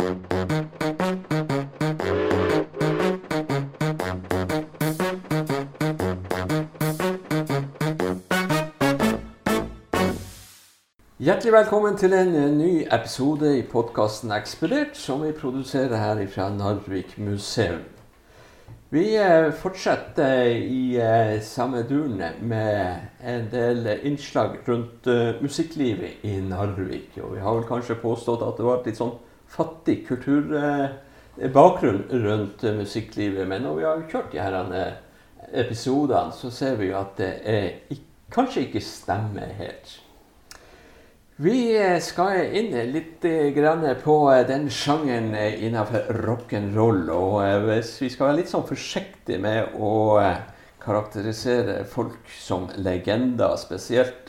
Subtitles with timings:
[0.00, 0.12] Hjertelig
[11.52, 17.18] velkommen til en eh, ny episode i podkasten Ekspedert, som vi produserer her fra Narvik
[17.18, 17.84] museum.
[18.88, 25.04] Vi eh, fortsetter i eh, samme duren med en del innslag rundt
[25.44, 27.20] musikklivet i Narvik.
[27.20, 29.18] Og vi har vel kanskje påstått at det var et litt sånn
[29.50, 33.48] fattig kulturbakgrunn rundt musikklivet.
[33.48, 34.54] Men når vi har kjørt de her
[35.52, 37.66] episodene, så ser vi at det er,
[38.30, 39.98] kanskje ikke stemmer helt.
[41.40, 41.72] Vi
[42.04, 43.24] skal inn litt
[44.04, 47.08] på den sjangeren innenfor rock'n'roll.
[47.14, 50.20] Og hvis vi skal være litt sånn forsiktige med å
[50.80, 54.28] karakterisere folk som legender, spesielt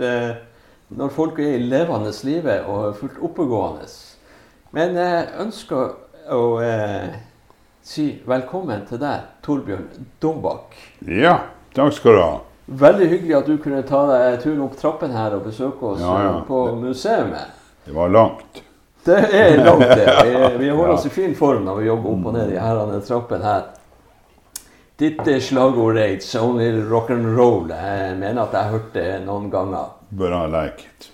[0.91, 3.87] når folk er i levende live og fullt oppegående.
[4.71, 5.89] Men jeg ønsker
[6.31, 6.43] å
[7.83, 10.77] si velkommen til deg, Torbjørn Dombakk.
[11.11, 11.33] Ja,
[11.75, 12.37] takk skal du ha.
[12.81, 16.13] Veldig hyggelig at du kunne ta deg turen opp trappen her og besøke oss ja,
[16.23, 16.37] ja.
[16.47, 17.51] på museet.
[17.83, 18.61] Det var langt.
[19.03, 20.07] Det er langt, det.
[20.23, 23.01] Vi, vi holder oss i fin form når vi jobber opp og ned i herrene
[23.03, 23.67] trappen her.
[25.01, 27.75] Ditt slagord er 'It's only rock'n'roll'.
[27.75, 29.91] Jeg mener at jeg har hørt det noen ganger.
[30.15, 31.11] Bra ha like it.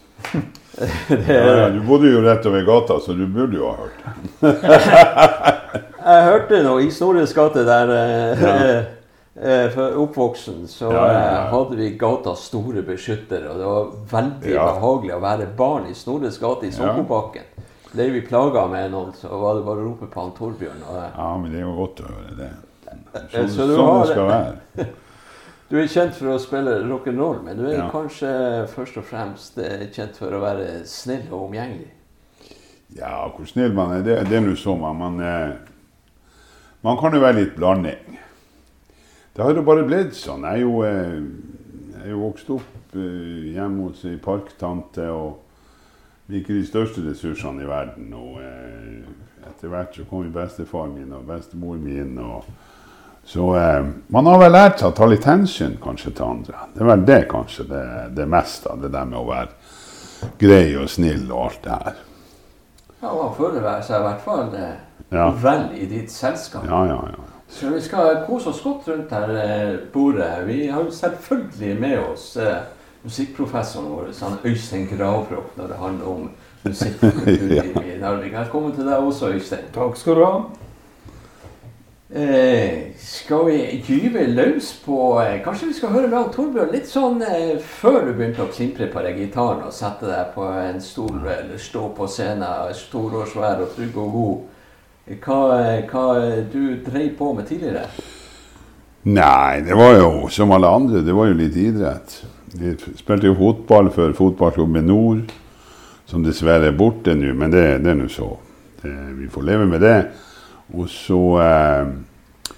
[1.28, 4.00] ja, du bodde jo rett over gata, så du burde jo ha hørt
[6.08, 8.86] jeg hørte noe i Snorres gate der eh,
[9.42, 11.20] Eh, for oppvoksen så ja, ja.
[11.20, 13.52] Eh, hadde vi gatas store beskyttere.
[13.52, 17.46] Og det var veldig behagelig å være barn i Snorres gate i Sokkobakken.
[17.92, 20.82] Ble vi plaga med noen, så var det bare å rope på han Torbjørn.
[20.90, 22.50] Og, ja, men det er jo godt å høre det.
[23.30, 24.88] Så, sånn det skal være.
[25.68, 28.30] Du er kjent for å spille rock'n'roll, men du er kanskje
[28.72, 29.58] først og fremst
[29.92, 31.90] kjent for å være snill og omgjengelig?
[32.96, 34.78] Ja, hvor snill man er, det, det er nå så.
[34.80, 35.20] Man, man,
[36.88, 38.16] man kan jo være litt blanding.
[39.36, 40.48] Det har jo bare blitt sånn.
[40.48, 41.20] Jeg er jo, eh,
[41.92, 47.62] jeg er jo vokst opp eh, hjemme hos ei parktante og liker de største ressursene
[47.62, 48.08] i verden.
[48.18, 49.04] Og eh,
[49.52, 52.16] etter hvert så kom bestefaren min og bestemor min.
[52.24, 52.48] og
[53.28, 56.68] så eh, man har vel lært seg å ta litt hensyn kanskje til andre.
[56.72, 60.78] Det er vel det kanskje det, det meste av det der med å være grei
[60.80, 61.98] og snill og alt det her.
[63.02, 65.26] Ja, Man føler seg i hvert fall ja.
[65.44, 66.64] vel i ditt selskap.
[66.72, 67.26] Ja, ja, ja.
[67.52, 70.32] Så vi skal kose oss godt rundt her eh, bordet.
[70.48, 72.62] Vi har jo selvfølgelig med oss eh,
[73.04, 76.32] musikkprofessoren vår, han Øystein Gravrock, når det handler om
[76.64, 78.34] musikk Narvik.
[78.40, 79.68] Velkommen til deg også, Øystein.
[79.76, 80.40] Takk skal du ha.
[82.10, 87.18] Eh, skal vi gyve løs på eh, Kanskje vi skal høre med Torbjørn litt sånn
[87.20, 91.18] eh, før du begynte å klimpre på deg gitaren og sette deg på en stol
[91.20, 94.46] eller stå på scenen stor og svær og trygg og god.
[95.26, 95.40] Hva,
[95.90, 96.06] hva
[96.48, 97.84] du drev på med tidligere?
[99.12, 101.04] Nei, det var jo som alle andre.
[101.04, 102.16] Det var jo litt idrett.
[102.56, 105.36] Vi spilte jo fotball for fotballklubben Nord,
[106.08, 108.32] som dessverre er borte nå, men det, det er nå så.
[108.80, 110.00] Det, vi får leve med det.
[110.76, 111.92] Og så eh,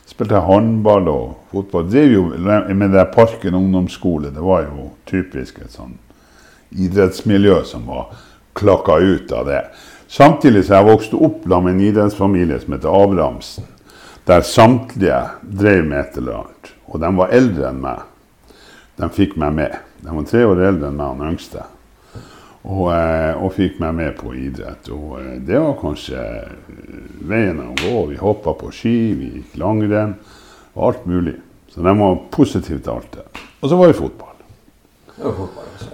[0.10, 1.90] spilte jeg håndball og fotball.
[1.92, 4.34] Drev jo med det Parken ungdomsskole.
[4.34, 5.98] Det var jo typisk et sånn
[6.70, 8.12] idrettsmiljø som var
[8.58, 9.64] klakka ut av det.
[10.10, 13.68] Samtidig så jeg vokste opp med en idrettsfamilie som heter Abrahamsen.
[14.30, 16.72] Der samtlige drev med et eller annet.
[16.90, 18.06] Og de var eldre enn meg.
[18.98, 19.78] De fikk meg med.
[20.02, 21.66] De var tre år eldre enn meg, den yngste.
[22.70, 24.90] Og, eh, og, fikk meg med på idrett.
[24.94, 26.24] Og eh, det var kanskje
[27.30, 27.94] veien å gå.
[28.12, 30.14] Vi hoppa på ski, vi gikk langrenn.
[30.76, 31.36] Og alt mulig.
[31.74, 33.26] Så de var positive til alt det.
[33.62, 34.36] Og så var det fotball.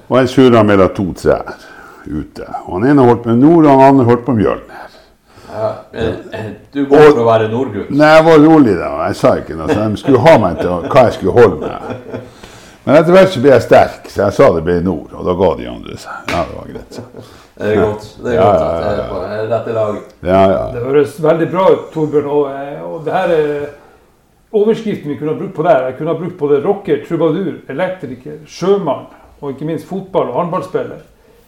[0.08, 1.56] Og jeg surra mellom to trær
[2.06, 2.46] ute.
[2.66, 4.84] Og han ene holdt med nord, og han andre holdt på Mjølner.
[5.56, 7.92] Ja, eh, du går for å være nordgutt?
[7.96, 8.90] Nei, jeg var rolig da.
[9.08, 9.72] Jeg sa ikke noe.
[9.72, 12.26] Så de skulle ha meg til hva jeg skulle holde med.
[12.86, 15.14] Men etter hvert så ble jeg sterk, så jeg sa det ble nord.
[15.18, 16.28] Og da ga de andre seg.
[16.30, 17.00] Ja, det var greit.
[17.56, 18.06] Det er godt.
[18.22, 19.22] Det er godt at jeg er på
[19.54, 19.98] rette lag.
[20.28, 20.62] Ja, ja.
[20.76, 22.30] Det høres veldig bra ut, Torbjørn.
[22.30, 23.66] Og, eh, og det her er
[24.56, 25.88] overskriften vi kunne ha brukt på der.
[25.90, 29.08] Jeg kunne ha brukt både rocker, trubadur, elektriker, sjømann
[29.42, 31.02] og ikke minst fotball- og håndballspiller.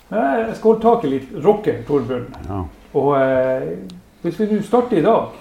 [0.09, 2.27] Men jeg skal holde tak i litt rocker, Torbjørn.
[2.49, 2.63] Ja.
[2.97, 3.69] Og eh,
[4.23, 5.37] hvis vi nå starter i dag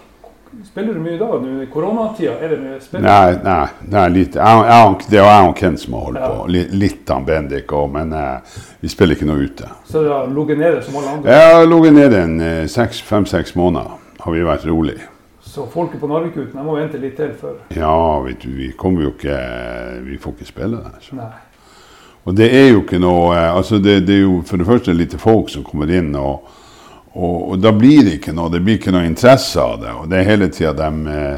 [0.65, 1.27] Spiller du mye da?
[1.41, 2.37] nå i koronatida?
[2.41, 3.07] Er det mye spilling?
[3.07, 4.39] Nei, nei, nei litt.
[4.39, 6.31] Jeg, jeg, det er jeg og Ken som har holdt ja.
[6.31, 6.47] på.
[6.55, 9.69] Litt, litt av Bendik òg, men eh, vi spiller ikke noe ute.
[9.89, 11.41] Så det har ligget nede som alle andre?
[11.57, 13.97] Har ligget nede en eh, fem-seks måneder.
[14.25, 14.97] Har vi vært rolig.
[15.47, 17.61] Så folket på Narvikuten må vente litt til før?
[17.77, 19.37] Ja, vet du, vi kommer jo ikke
[20.05, 20.97] Vi får ikke spille der.
[21.01, 21.17] Så.
[21.17, 21.33] Nei.
[22.27, 24.95] Og det er jo ikke noe eh, altså det, det, er jo for det første
[24.97, 26.11] lite folk som kommer inn.
[26.19, 26.49] Og,
[27.17, 29.93] og, og da blir det ikke noe, det blir ikke noe interesse av det.
[29.97, 31.37] Og det er hele tida de eh,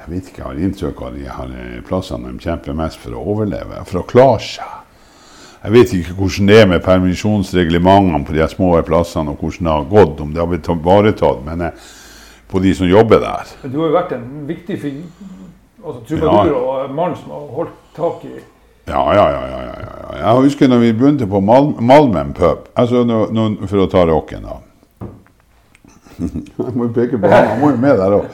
[0.00, 3.14] Jeg vet ikke, jeg har inntrykk av de her eh, plassene de kjemper mest for
[3.14, 4.76] å overleve, for å klare seg.
[5.60, 9.74] Jeg vet ikke hvordan det er med permisjonsreglementene på de små plassene, og hvordan det
[9.74, 11.42] har gått, om det har blitt ivaretatt.
[11.44, 11.90] Men eh,
[12.50, 13.52] på de som jobber der.
[13.62, 14.96] Men du har jo vært en viktig fyr,
[15.84, 16.62] altså trubadur Ja.
[16.86, 18.32] og mann som har holdt tak i
[18.90, 19.42] Ja, ja, ja.
[19.52, 20.16] ja, ja.
[20.18, 24.02] Jeg husker når vi begynte på Mal Malmen pub, altså nå, nå, for å ta
[24.08, 24.56] rocken da.
[26.58, 28.26] Jeg må jo peke på han, han må jo med der òg.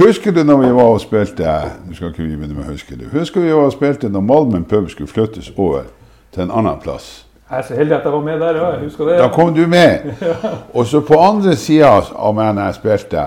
[0.00, 1.54] Husker du når vi var og spilte
[1.86, 3.10] Nå skal ikke vi begynne med å huske det.
[3.12, 5.88] Husker vi var og spilte når Malmen pub skulle flyttes over
[6.32, 7.26] til en annen plass?
[7.50, 8.68] Jeg er så heldig at jeg var med der, ja.
[8.76, 9.16] Jeg husker det.
[9.18, 10.12] Da kom du med.
[10.76, 13.24] Og så på andre sida av meg når jeg spilte,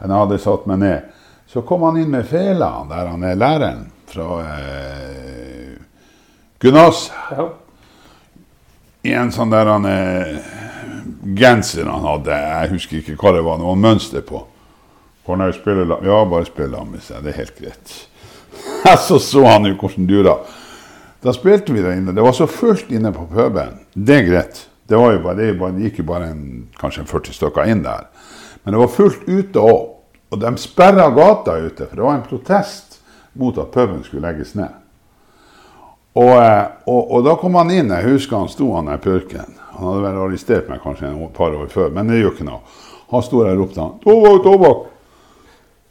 [0.00, 1.12] når jeg hadde satt meg ned,
[1.52, 5.76] så kom han inn med fela, der han er læreren fra eh,
[6.60, 7.10] Gunnas.
[7.36, 7.46] Ja.
[9.06, 10.40] I en sånn der han eh,
[11.34, 14.42] genser han hadde, jeg husker ikke hva det var, det var mønster på.
[15.26, 17.94] Han spiller, la- ja, bare spill la med seg, det er helt greit.
[19.08, 20.36] så så han jo hvordan dura.
[21.24, 22.14] Da spilte vi der inne.
[22.14, 23.80] Det var så fullt inne på puben.
[23.92, 24.60] Det er greit.
[24.86, 26.44] Det, var jo bare, det, gikk jo bare en,
[26.78, 28.06] kanskje en 40 stykker inn der.
[28.62, 29.92] Men det var fullt ute òg.
[30.30, 33.00] Og de sperra gata ute, for det var en protest
[33.38, 34.70] mot at puben skulle legges ned.
[36.16, 37.90] Og, eh, og, og da kom han inn.
[37.92, 39.58] Jeg husker han sto han der purken.
[39.76, 42.60] Han hadde vel arrestert meg kanskje et par år før, men det gjør ikke noe.
[43.10, 44.84] Han sto der og ropte han, Tobakk, Tobakk,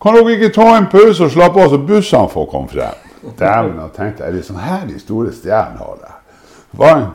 [0.02, 3.04] kan dere ikke ta en pause og slappe av så bussene får komme frem?
[3.40, 6.12] Dæven, jeg tenkte, er det sånn her de store stjernene har det?
[6.78, 7.06] Vann.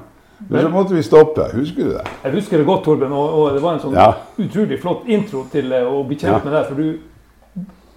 [0.49, 1.45] Men så måtte vi stoppe.
[1.53, 2.07] Husker du det?
[2.25, 4.09] Jeg husker det godt, Torben, og, og det var en sånn Ja.
[4.41, 6.41] utrolig flott intro til det, å bli kjent Ja.
[6.45, 6.67] med deg.
[6.67, 6.99] For du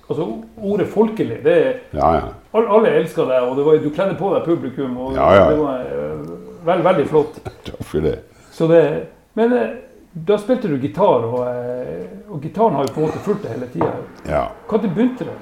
[0.10, 0.26] Altså,
[0.60, 2.22] ordet folkelig, det er Ja, ja.
[2.54, 4.98] Alle, elsker deg, og det var, du kledde på deg publikum.
[4.98, 5.14] og.
[5.14, 7.40] Det var eh, veld, veldig flott.
[7.66, 8.20] Takk for det.
[8.54, 8.84] Så det,
[9.34, 9.70] men eh,
[10.14, 13.56] da spilte du gitar, og, eh, og gitaren har jo på en måte fulgt deg
[13.56, 13.92] hele tida.
[14.30, 14.44] Ja.
[14.70, 15.38] Når begynte det?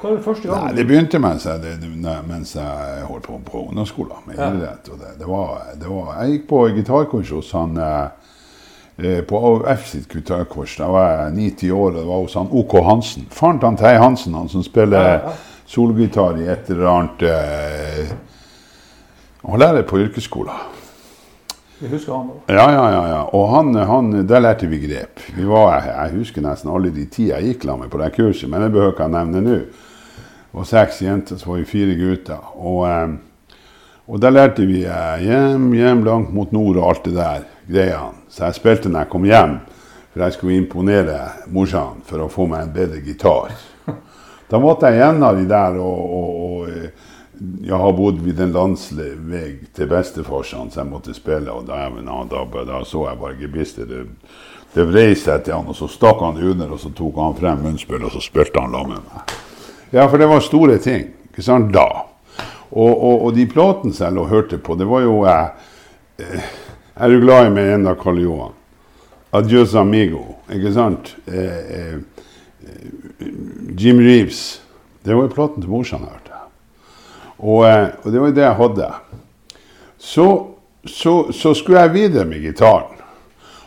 [0.00, 3.60] Hva var det første Nei, det begynte mens jeg, det, mens jeg holdt på på
[3.68, 4.48] ungdomsskolen med Ja.
[4.50, 4.88] idrett.
[4.90, 9.86] Og det, det var, det var, jeg gikk på gitarkurs hos han eh, på AUF
[9.86, 10.74] sitt gitarkurs.
[10.80, 13.28] Da var jeg ni-ti år, og det var hos han OK Hansen.
[13.30, 15.32] Faren til Terje Hansen, han som spiller Ja, ja.
[15.66, 18.16] solgitar i et eller annet
[19.46, 20.81] Han lærer på yrkesskolen.
[21.82, 22.54] Jeg husker han da.
[22.54, 23.22] Ja, ja, ja.
[23.34, 25.18] Og han, han, der lærte vi grep.
[25.34, 28.50] Vi var, jeg husker nesten alle de ti jeg gikk sammen med på det kurset,
[28.50, 29.56] men det behøver ikke jeg nevne nå.
[30.52, 32.52] Det var seks jenter, så var vi fire gutter.
[32.54, 33.56] Og, eh,
[34.06, 38.22] og der lærte vi eh, hjem, hjem, langt mot nord og alt det der greiene.
[38.30, 39.58] Så jeg spilte når jeg kom hjem,
[40.12, 41.18] for jeg skulle imponere
[41.50, 43.56] morsan for å få meg en bedre gitar.
[44.52, 48.52] Da måtte jeg gjennom de der og, og, og eh, jeg har bodd ved en
[48.54, 51.88] landsvei til bestefarsan som jeg måtte spille, og ja,
[52.30, 53.88] da, da så jeg bare gebisset.
[53.88, 54.04] Det,
[54.74, 57.64] det vrei seg til han, og så stakk han under, og så tok han frem
[57.66, 59.36] munnspill, og så spilte han sammen med meg.
[59.92, 61.88] Ja, for det var store ting, ikke sant, da.
[62.72, 65.68] Og, og, og de platene jeg lå og hørte på, det var jo eh,
[66.24, 66.50] eh,
[66.96, 68.56] Er du glad i meg ennå, Karl Johan?
[69.32, 71.14] Adios amigo, ikke sant?
[71.26, 71.94] Eh, eh,
[72.68, 73.28] eh,
[73.76, 74.62] Jim Reeves.
[75.04, 76.21] Det var jo platen til morsan hørte.
[77.42, 78.88] Og, eh, og det var jo det jeg hadde.
[79.98, 80.26] Så,
[80.86, 82.98] så, så skulle jeg videre med gitaren.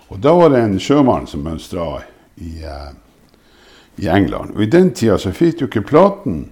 [0.07, 1.87] Og da var det en sjømann som mønstra
[2.39, 2.91] i, eh,
[4.03, 4.55] i England.
[4.55, 6.45] Og i den tida så fikk du ikke platen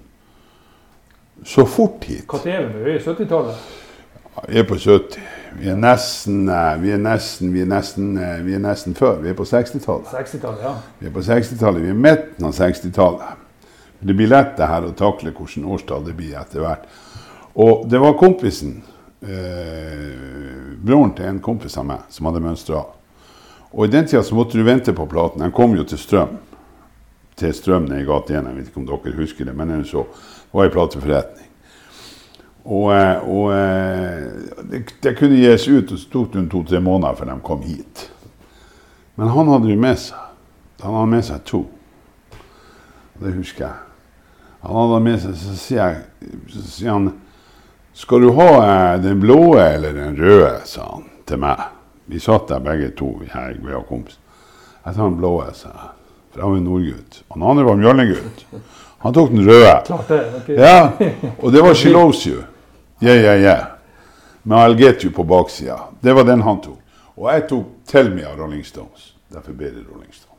[1.46, 2.26] så fort hit.
[2.32, 2.92] Når er vi nå?
[2.96, 3.72] I 70-tallet?
[4.48, 5.20] Vi er på 70.
[5.60, 9.22] Vi er nesten, eh, vi er nesten, vi er nesten, eh, vi er nesten før.
[9.22, 10.10] Vi er på 60-tallet.
[10.10, 10.74] 60-tallet, ja.
[11.00, 13.42] Vi er på 60-tallet, vi er midten av 60-tallet.
[14.00, 16.90] Det blir lett det her å takle hvilket årstall det blir etter hvert.
[17.54, 18.82] Og det var kompisen,
[19.22, 22.82] eh, broren til en kompis av meg, som hadde mønstra.
[23.74, 25.42] Og i den tida så måtte du vente på platen.
[25.42, 26.38] Den kom jo til Strøm.
[27.36, 28.46] Til Strøm nede i gata 1.
[28.46, 30.06] Jeg vet ikke om dere husker det, men så.
[30.54, 31.48] Var ei plateforretning.
[32.64, 34.28] Og, eh, og eh,
[34.72, 38.12] det, det kunne gis ut, og så tok det to-tre måneder før de kom hit.
[39.16, 40.30] Men han hadde jo med seg.
[40.84, 41.64] Han hadde med seg to.
[43.20, 43.76] Det husker jeg.
[44.64, 47.12] Han hadde med seg, så sier, jeg, så sier han
[47.94, 48.50] Skal du ha
[48.94, 51.60] eh, den blå eller den røde, sa han til meg.
[52.10, 54.18] Vi satt der begge to, her, ved var kompis.
[54.84, 55.92] Jeg tar den blå, sa jeg.
[56.34, 57.22] For jeg var en nordgutt.
[57.30, 58.46] Og den andre var mjølnegutt.
[59.04, 59.76] Han tok den røde.
[59.86, 60.20] Klart det.
[60.40, 60.50] ok.
[60.50, 60.78] Ja,
[61.44, 62.42] og det var She Loves You.
[63.04, 63.64] Yeah, yeah, yeah.
[64.44, 65.78] Med I'll Get You på baksida.
[66.02, 66.80] Det var den han tok.
[67.16, 69.14] Og jeg tok Tell Me av Rolling Stones.
[69.34, 70.33] Derfor ble det Rolling Stones.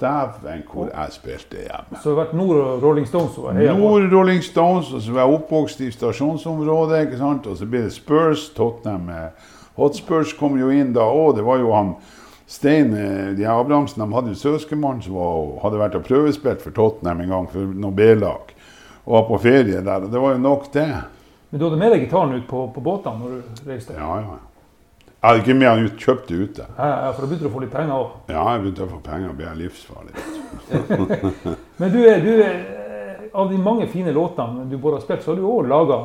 [0.00, 2.00] Dæven hvor jeg spilte hjemme.
[2.02, 3.54] Så det har vært Nord Rolling Stones var.
[3.78, 7.04] Nord Rolling Stones, og så var jeg oppvokst i stasjonsområdet.
[7.06, 7.46] ikke sant?
[7.46, 8.48] Og så ble det Spurs.
[8.56, 11.06] Tottenham eh, Hotspurs kom jo inn da.
[11.06, 11.36] òg.
[11.36, 11.94] det var jo han
[12.46, 16.74] Stein eh, de Abrahamsen de hadde jo søskenbarn som var, hadde vært og prøvespilt for
[16.74, 18.50] Tottenham en gang, for noe B-lag.
[19.04, 20.08] Og var på ferie der.
[20.08, 20.88] Og det var jo nok, det.
[21.50, 23.94] Men du hadde med deg gitaren ut på, på båtene når du reiste?
[23.94, 24.36] Ja, ja.
[25.24, 26.64] Jeg hadde ikke med han ut, kjøpte ute.
[26.76, 28.10] Ja, ja, for da begynte du å få litt penger òg.
[28.28, 30.12] Ja, jeg begynte å få penger og ble livsfarlig.
[31.80, 35.40] Men du, du eh, av de mange fine låtene du bare har spilt, så har
[35.40, 35.96] du òg laga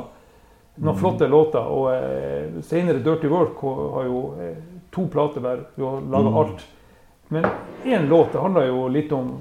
[0.80, 1.00] noen Mm.
[1.02, 1.60] flotte låter.
[1.68, 4.56] Og eh, senere Dirty Work har jo eh,
[4.96, 5.66] to plater hver.
[5.76, 6.38] Du har laga Mm.
[6.40, 6.64] alt.
[7.28, 7.46] Men
[7.84, 9.34] én låt det handler jo litt om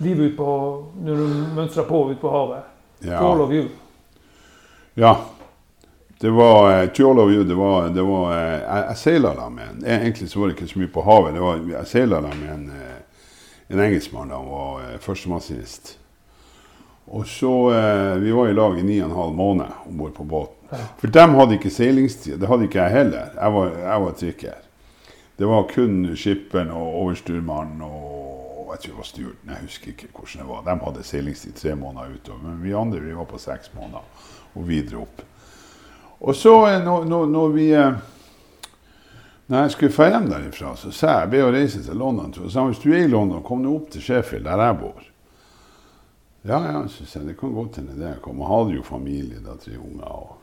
[0.00, 0.48] livet ut på
[1.04, 1.26] når du
[1.60, 2.64] mønstrer på ute på havet.
[3.04, 3.20] Ja.
[3.20, 3.68] All of You.
[4.94, 5.12] Ja.
[6.22, 6.84] Det var
[7.18, 10.38] of You, det var, det var eh, Jeg, jeg seila da med en Egentlig så
[10.38, 11.32] var det ikke så mye på havet.
[11.34, 13.24] Det var, jeg seila da med en, eh,
[13.74, 15.96] en engelskmann da han var førstemaskinist.
[17.10, 20.12] Og så eh, Vi var i lag i ni og en halv måned om bord
[20.14, 20.76] på båten.
[21.00, 22.38] For dem hadde ikke seilingstid.
[22.38, 23.34] Det hadde ikke jeg heller.
[23.40, 24.62] Jeg var, jeg var trikker.
[25.42, 29.50] Det var kun skipperen og overstyrmannen og jeg tror det var styrten.
[29.56, 30.62] Jeg husker ikke hvordan det var.
[30.70, 32.46] De hadde seilingstid tre måneder utover.
[32.46, 34.06] Men vi andre vi var på seks måneder
[34.54, 35.26] og videre opp.
[36.22, 37.92] Og så eh, når, når, når vi eh,
[39.46, 42.30] Når jeg skulle dra hjem derifra, så sa jeg ble å reise til London.
[42.32, 44.78] Så sa han hvis du er i London, kom nå opp til Sheffield, der jeg
[44.80, 45.02] bor.
[46.46, 48.14] Ja, ja, så sa jeg det kan godt hende det.
[48.14, 48.36] Jeg.
[48.48, 50.38] Hadde jo familie, da, tre unger og,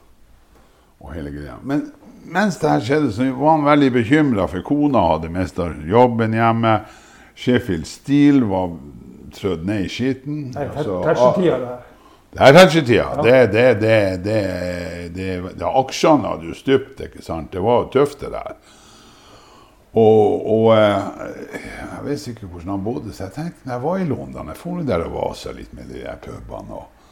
[1.00, 1.57] og hele greia.
[1.63, 1.88] Men
[2.27, 6.77] mens det her skjedde, så var han veldig bekymra, for kona hadde mista jobben hjemme.
[7.39, 8.75] Sheffield Steel var
[9.33, 10.50] trødd ned i skitten.
[10.53, 11.01] Nei, Altså,
[12.31, 13.05] det det er Thatcher-tida.
[13.15, 13.21] Ja.
[13.24, 14.41] Det, det, det, det,
[15.15, 17.50] det, det, aksjene hadde jo stupt, ikke sant.
[17.51, 18.59] Det var tøft, det der.
[19.98, 21.07] Og, og eh,
[21.57, 24.59] jeg vet ikke hvordan han bodde, så jeg tenkte når jeg var i London Jeg
[24.59, 27.07] for der og vasa litt med de der pubene og,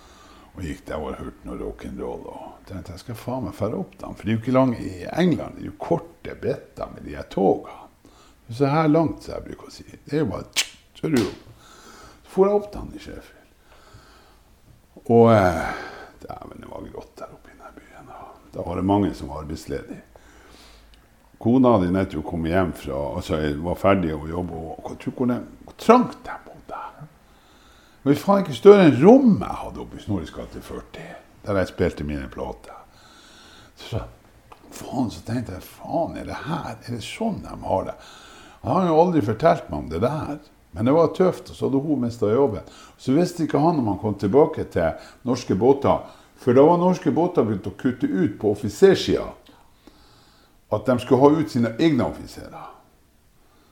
[0.53, 2.27] og gikk der og hørte noe rock'n'roll.
[2.29, 4.13] Og tenkte jeg skal faen meg dra opp dem.
[4.13, 5.57] For det er jo ikke langt i England.
[5.57, 7.83] Det er jo korte bretter med de her togene.
[8.53, 9.87] Så her langt, som jeg bruker å si.
[10.05, 11.65] Det er jo bare så du opp.
[12.27, 13.36] Så for jeg opp til han i Sheffield.
[15.09, 15.63] Og eh,
[16.19, 18.09] dæven, det var grått der oppe i denne byen.
[18.53, 18.61] Da.
[18.65, 20.03] var det mange som var arbeidsledige.
[21.37, 24.57] Kona hadde nettopp kommet hjem fra altså jeg var ferdig å jobbe.
[24.57, 26.81] og tror hvor, trangt jeg bodde.
[28.01, 31.07] Det var faen ikke større enn rommet jeg hadde oppe i Snorres gate 40,
[31.45, 32.73] der jeg spilte mine plater.
[33.77, 34.01] Så,
[34.73, 36.75] faen, så tenkte jeg faen, er det her?
[36.81, 37.97] Er det sånn de har det?
[38.65, 40.39] Han har jo aldri fortalt meg om det der.
[40.77, 42.65] Men det var tøft, og så hadde hun mista jobben.
[43.01, 46.05] Så visste ikke han om han kom tilbake til norske båter.
[46.37, 49.25] For da var norske båter begynt å kutte ut på offisersida
[50.69, 52.67] at de skulle ha ut sine egne offiserer.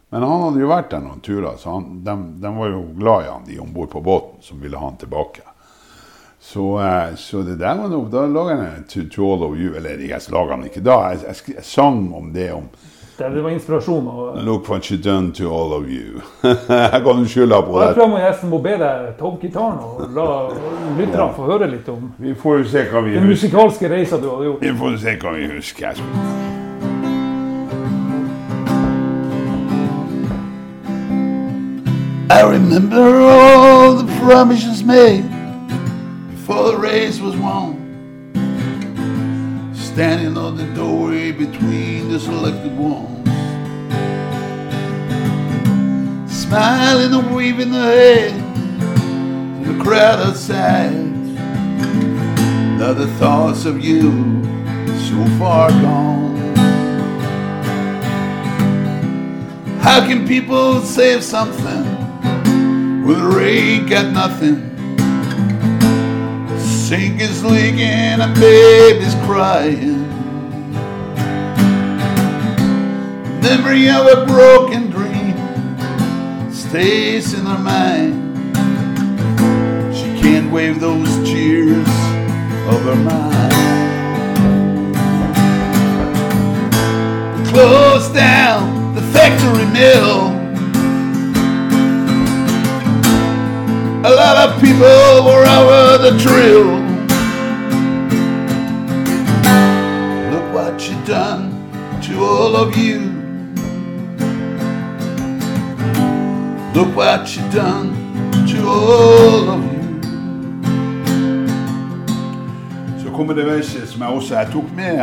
[0.10, 3.26] Men han hadde jo vært der noen turer, så han, de, de var jo glad
[3.26, 5.44] i han, de om bord på båten, som ville ha han tilbake.
[6.40, 9.74] Så, eh, så det der var noe Da laga jeg to, All of You.
[9.76, 12.52] Eller jeg laga den ikke da, jeg, jeg, jeg sang om det.
[12.54, 12.70] om
[13.18, 14.08] Det, det var inspirasjon.
[14.08, 16.22] Og, Look what you done to all of you.
[16.44, 17.96] jeg kan jo skylde på og jeg det.
[17.96, 20.26] tror jeg må nesten må be deg ta opp gitaren og la
[21.00, 23.48] lytterne få høre litt om Vi får jo se hva vi den husker.
[23.48, 24.62] musikalske reisa du hadde gjort.
[24.68, 26.04] Vi får se hva vi husker.
[32.30, 35.24] I remember all the promises made
[36.32, 37.75] before the race was won.
[39.96, 43.30] Standing on the doorway between the selected ones.
[46.30, 50.92] Smiling and waving the hand to the crowd outside.
[52.78, 54.44] Now the thoughts of you
[55.08, 56.36] so far gone.
[59.80, 61.86] How can people save something
[63.06, 64.75] when the rain got nothing?
[66.86, 70.08] Sink is leaking and baby's crying.
[73.42, 75.34] Memory of a broken dream
[76.54, 78.14] stays in her mind.
[79.98, 81.88] She can't wave those tears
[82.70, 83.54] of her mind.
[87.48, 90.35] Close down the factory mill.
[94.08, 96.70] A lot of people were over the drill.
[100.32, 101.44] Look what you done
[102.04, 103.00] to all of you.
[106.76, 107.96] Look what you done
[108.48, 110.02] to all of you.
[113.04, 115.00] Så kommer det verset som jeg også jeg tok med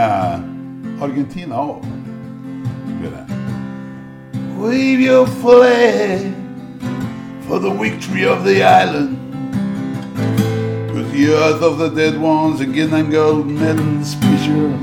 [1.01, 1.85] Argentina òg.
[4.59, 6.42] Wave your flag
[7.53, 9.19] for the victory of the island.
[10.95, 14.81] With the earth of the dead ones again and gold medals pictures.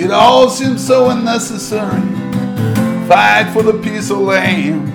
[0.00, 2.02] It all seems so unnecessary.
[3.08, 4.86] Fight for the peace of land.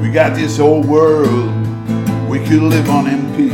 [0.00, 1.50] We got this whole world
[2.28, 3.52] we could live on in peace.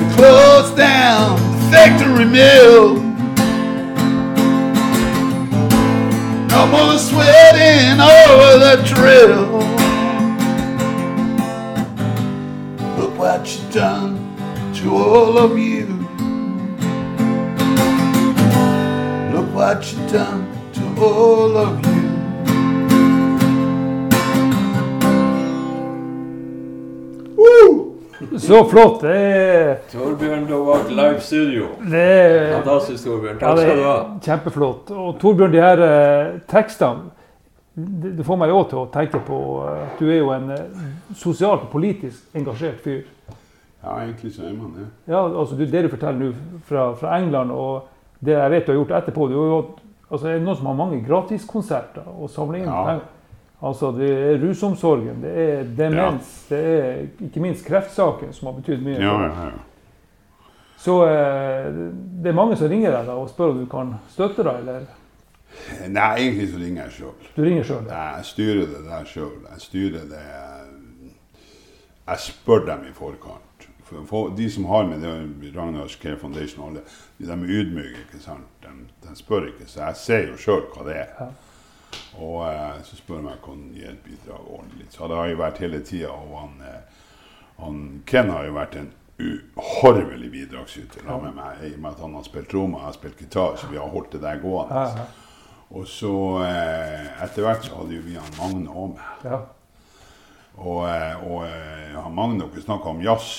[0.00, 3.03] We closed down the factory mill.
[6.54, 9.44] No more sweating over oh, the trail.
[12.96, 14.14] Look what you've done
[14.76, 15.86] to all of you.
[19.34, 21.93] Look what you've done to all of you.
[28.38, 29.00] Så flott.
[29.02, 31.66] Det er, Torbjørn Novak Live Studio.
[31.90, 33.38] det er Fantastisk, Torbjørn.
[33.38, 33.96] Takk skal du ha.
[34.24, 34.90] kjempeflott.
[34.90, 37.10] Og Torbjørn, de her eh, tekstene
[37.74, 40.50] det, det får meg òg til å tenke på eh, at du er jo en
[40.54, 40.84] eh,
[41.18, 43.00] sosialt og politisk engasjert fyr.
[43.84, 44.86] Ja, egentlig så er man det.
[45.10, 47.90] Ja, altså du, Det du forteller nå fra, fra England, og
[48.24, 49.58] det jeg vet du har gjort etterpå du har jo,
[50.10, 52.84] altså, Er det noen som har mange gratiskonserter og samler inn Ja.
[52.86, 53.10] penger?
[53.64, 58.82] Altså, Det er rusomsorgen, det er demens, det er ikke minst kreftsaken som har betydd
[58.84, 58.98] mye.
[59.00, 59.62] Ja, ja, ja.
[60.84, 61.70] Så eh,
[62.20, 64.84] det er mange som ringer deg da og spør om du kan støtte deg, eller
[65.88, 67.28] Nei, egentlig så ringer jeg sjøl.
[67.36, 67.84] du ringer sjøl?
[67.88, 69.36] Jeg styrer det der sjøl.
[69.52, 70.24] Jeg styrer det
[72.08, 73.68] Jeg spør dem i forkant.
[73.84, 76.82] For, for de som har med det, Ragnars Care Foundation og alle,
[77.18, 78.02] de er ydmyke.
[78.08, 78.44] ikke sant?
[78.64, 78.72] De,
[79.08, 81.10] de spør ikke, så jeg ser jo sjøl hva det er.
[81.20, 81.30] Ja.
[82.18, 84.86] Og eh, så spør han meg om jeg kan gi et bidrag ordentlig.
[84.90, 86.12] Så det har jo vært hele tida.
[86.12, 87.00] Og han, eh,
[87.62, 92.00] han Ken har jo vært en uhorvelig bidragsyter da med meg, i og med at
[92.02, 94.40] han har spilt trommer og jeg har spilt gitar, så vi har holdt det der
[94.42, 94.74] gående.
[94.74, 95.04] Ja, ja.
[95.74, 99.28] Og så eh, etter hvert så hadde jo vi han Magne òg med.
[99.30, 99.38] ja.
[100.54, 103.30] Og, eh, og eh, han Magne dere snakka om jazz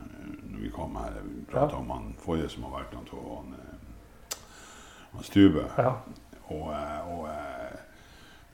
[0.00, 1.18] eh, når vi kom her.
[1.24, 4.38] Vi prata om han forrige som har vært han, han,
[5.12, 5.66] han Stube.
[5.78, 5.96] ja.
[6.52, 7.28] Og, og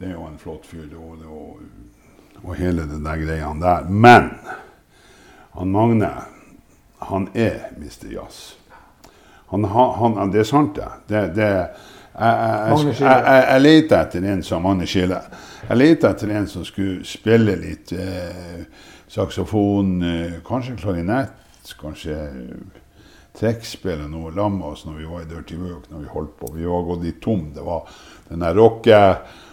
[0.00, 1.58] det er jo en flott fyr, og, og,
[2.43, 3.89] og hele den der greia der.
[3.89, 4.30] Men
[5.52, 6.08] han Magne,
[6.99, 8.08] han er Mr.
[8.13, 8.56] Jazz.
[9.50, 10.89] Han, han, det er sant, det.
[11.08, 11.49] det, det
[12.21, 15.21] jeg, jeg, jeg, leter etter en som Magne Skille.
[15.69, 18.65] Jeg leter etter en som skulle spille litt eh,
[19.10, 22.80] saksofon, eh, kanskje klarinett, kanskje eh,
[23.36, 26.34] trekkspill og noe lam med oss når vi var i Dirty Work, når vi holdt
[26.41, 26.52] på.
[26.56, 27.49] Vi var gått litt tom.
[27.54, 27.89] Det var
[28.30, 29.00] den der rocke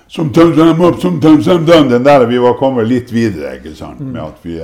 [0.07, 1.89] Sometimes I'm up, sometimes I'm down.
[1.89, 3.99] Den der vi var kommet litt videre, ikke sant.
[3.99, 4.61] Med at vi,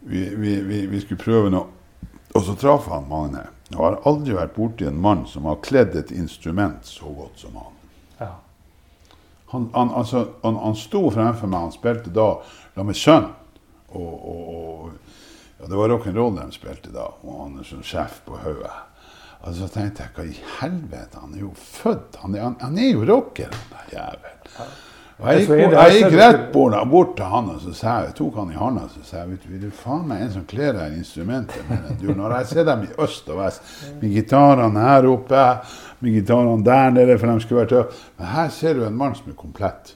[0.00, 1.70] vi, vi, vi, vi skulle prøve noe.
[2.34, 3.46] Og så traff han Magne.
[3.70, 7.56] Jeg har aldri vært borti en mann som har kledd et instrument så godt som
[7.56, 7.72] han.
[8.20, 8.32] ja.
[9.54, 12.28] Han, han, altså, han, han sto fremfor meg, han spilte da
[12.74, 13.28] la med sønn.
[13.94, 18.20] Og, og, og ja, det var rock'n'roll de spilte da, og han er som sjef
[18.26, 18.72] på hodet.
[19.44, 22.90] Altså, så tenkte jeg, hva i helvete, han er jo født, han han, han er
[22.94, 24.70] jo rocker, han der jævelen.
[25.14, 28.38] Og jeg gikk, jeg gikk rett bort, bort til han og så sa jeg, tok
[28.40, 30.46] han i hånda og så sa jeg, vet du, vil du faen meg en som
[30.50, 32.08] kler deg instrumentet mer enn du?
[32.18, 33.68] Når jeg ser dem i øst og vest,
[34.00, 35.44] med gitarene her oppe,
[36.00, 38.02] med gitarene der nede, for de skulle vært tøffe.
[38.18, 39.94] Men her ser du en mann som er komplett.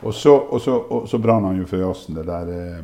[0.00, 2.80] Og så, og så, og så brann han jo for jazzen, det der eh,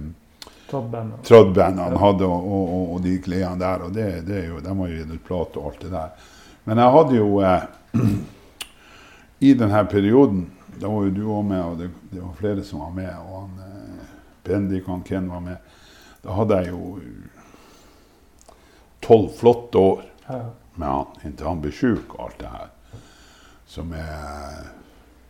[1.25, 3.85] Trådbandet han hadde, og, og, og, de klærne der.
[3.87, 6.29] Og det, det jo, de har jo gitt ut plate og alt det der.
[6.65, 7.67] Men jeg hadde jo eh,
[9.49, 10.47] I denne perioden,
[10.81, 13.13] da var jo du òg med, og det, det var flere som var med.
[13.25, 15.77] Og han eh, Bendik og Ken var med.
[16.25, 16.99] Da hadde jeg jo
[19.01, 20.45] tolv flotte år Ja.
[20.79, 22.69] med han inntil han ble sjuk og alt det her.
[23.67, 24.69] Som, er,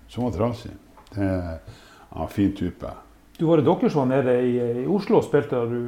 [0.09, 0.74] som var trasig.
[1.14, 1.55] Det er
[2.11, 2.90] er en fin type.
[3.40, 5.79] Du var dere som var nede i, i Oslo og spilte og du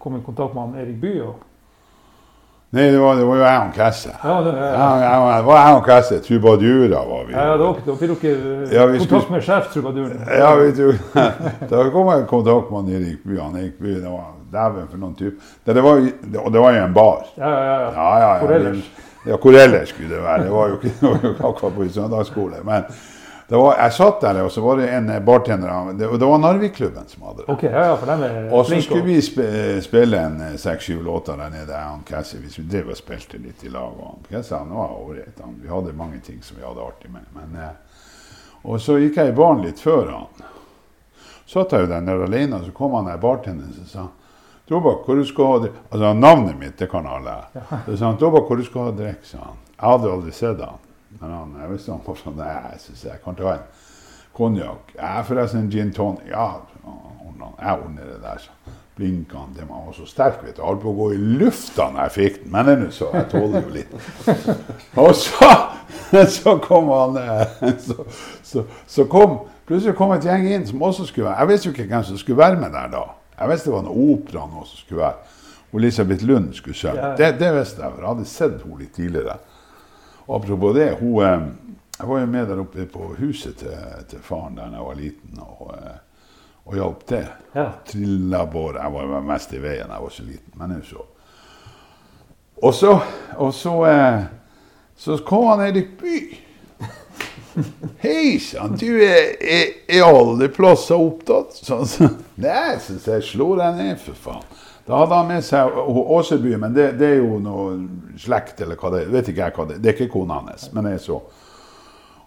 [0.00, 1.22] kom i kontakt med han Erik Bye?
[1.26, 1.34] Og...
[2.70, 4.12] Nei, det var, det var jo jeg og Kesse.
[4.24, 6.18] Ja, det, Ja, ja, jeg, jeg, var jeg og Kesse.
[6.22, 7.32] Trubadura var vi.
[7.34, 8.44] ja, da, fikk dere
[8.76, 10.20] Ja, kontakt skulle- med sjefstrubaduren.
[10.38, 10.92] Ja, vi du.
[11.72, 13.40] Da kom jeg i kontakt med han Erik Bye.
[13.42, 15.36] Han Erik Bye, det var dæven for noen type.
[15.66, 17.26] Det, det var, det, det var jo en bar.
[17.42, 17.90] Ja, ja, ja.
[17.90, 18.38] Ja, ja, ja.
[18.44, 18.86] Hvor ellers?
[19.26, 20.44] Ja, hvor ellers skulle det være?
[20.46, 22.62] Det var jo ikke, det var jo akkurat på søndagsskole.
[22.70, 22.86] Men
[23.58, 27.22] var, jeg satt der, og så var det en bartender Det, det var Narvik-klubben som
[27.22, 27.46] hadde det.
[27.52, 29.16] Okay, ja, ja, Og så skulle vi
[29.82, 31.74] spille en eh, seks-sju låter der nede.
[31.74, 33.90] Han Cassie, vi drev og spilte litt i lag.
[33.90, 35.42] Og han Cassie han var ålreit.
[35.62, 37.26] Vi hadde mange ting som vi hadde artig med.
[37.34, 37.98] Men, eh,
[38.62, 40.46] og så gikk jeg i baren litt før han.
[41.42, 44.06] Så satt jeg jo der nede alene, og så kom han der bartenderen og sa
[44.70, 45.78] Tobakk, hvor du skal ha drikk?
[45.90, 47.32] Altså navnet mitt, det kan alle.
[47.88, 49.58] Så sa han Tobakk, hvor du skal ha drikk, sa han.
[49.74, 50.78] Jeg hadde aldri sett han.
[51.20, 53.66] Jeg visste han var sånn, nei, jeg synes jeg kan ta en
[54.36, 54.94] konjakk.
[54.96, 56.30] er forresten en gin tonic.
[56.30, 58.38] Ja, ordner jeg ordner det der.
[58.38, 60.60] Så, blinka han til Den var så sterk, vet du.
[60.60, 63.08] Jeg holdt på å gå i lufta når jeg fikk den, men er så.
[63.14, 63.94] Jeg tåler jo litt.
[65.00, 65.50] Og så,
[66.36, 68.04] så kom han eh, så,
[68.42, 71.72] så, så kom Plutselig kom et gjeng inn som også skulle være Jeg visste jo
[71.76, 73.04] ikke hvem som skulle være med der da.
[73.36, 75.36] Jeg visste det var en opera nå som skulle være.
[75.70, 77.12] Og Elisabeth Lund skulle synge.
[77.20, 79.36] Det, det visste jeg, for jeg hadde sett henne litt tidligere.
[80.30, 81.40] Og apropos det, hun eh,
[81.98, 83.72] Jeg var jo med der oppe på huset til,
[84.08, 85.96] til faren da jeg var liten, og, eh,
[86.64, 87.26] og hjalp til.
[87.52, 87.64] Ja.
[87.84, 88.78] Trilla båret.
[88.80, 90.54] Jeg var mest i veien, jeg var så liten.
[90.54, 91.04] Men jeg så.
[92.62, 92.94] Og så,
[93.36, 94.22] og så, eh,
[94.96, 96.22] så kom han Eirik By.
[98.06, 101.58] Hei sann, du er, er, er alle plasser opptatt?
[101.58, 104.46] Sånn, så, Nei, sier jeg, slår deg ned, for faen.
[104.90, 107.76] Da hadde han med seg Åseby, men det, det er jo noe
[108.18, 109.12] slekt, eller hva det er.
[109.12, 109.82] Vet ikke jeg hva det er.
[109.84, 111.20] Det er ikke kona hans, men det er så.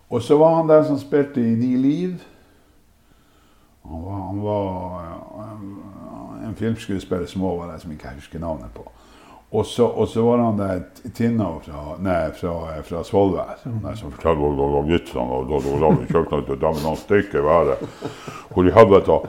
[0.07, 2.13] Og så var han der som spilte i Ni liv.
[3.83, 5.09] Han var, han var
[5.41, 8.87] eh, en filmskuespiller som òg var der, som ikke jeg husker navnet på.
[9.51, 10.79] Og så, og så var han der
[11.13, 13.59] Tinna fra, nei, fra, fra Svolvær.
[13.59, 17.43] Som fortalte hvor det var vitsene og da i kjøkkenet til damen og steike i
[17.43, 17.83] været.
[18.55, 19.19] Hvor de hadde helvete.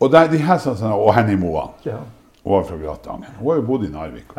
[0.00, 1.74] Og der, de her sa sånn Og Henny Moan.
[1.84, 1.98] Ja.
[2.42, 3.36] Hun var fra Gratangen.
[3.38, 4.32] Hun har jo bodd i Narvik.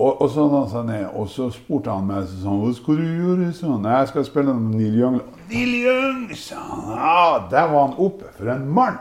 [0.00, 3.50] Og, og, så, da, han, og så spurte han meg sånn Hva skal du gjøre?
[3.52, 3.84] sånn?
[3.84, 5.18] Jeg skal spille med Neil Young.
[5.50, 6.86] Neil Young, sa han.
[6.96, 8.30] Ja, der var han oppe.
[8.38, 8.96] For en mann.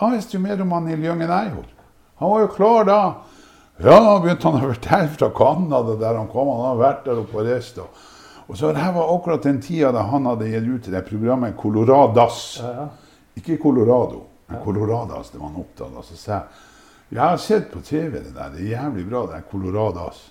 [0.00, 1.74] Han visste jo mer om han Neil Young enn jeg gjorde.
[2.22, 3.00] Han var jo klar da.
[3.78, 6.48] Ja, begynte han å fortelle fra Canada der han kom.
[6.50, 7.76] Han hadde vært der oppe og reist.
[7.82, 8.06] Og,
[8.48, 11.58] og så det her var akkurat den tida da han hadde gitt ut det programmet
[11.60, 12.40] Coloradas.
[12.62, 12.88] Ja, ja.
[13.38, 14.24] Ikke Colorado,
[14.64, 15.30] Coloradas.
[15.30, 16.02] Det var han opptatt av.
[16.06, 16.66] Så sa jeg
[17.08, 18.50] jeg har sett på TV det der.
[18.52, 20.26] Det er jævlig bra, det er Coloradas.